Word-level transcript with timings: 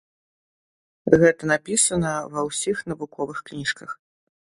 Гэта 1.23 1.49
напісана 1.51 2.13
ва 2.37 2.41
ўсіх 2.47 2.77
навуковых 2.93 3.37
кніжках. 3.51 3.95